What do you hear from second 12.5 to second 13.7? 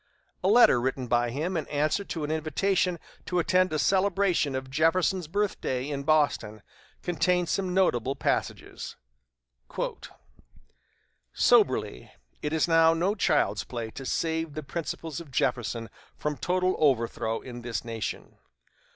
is now no child's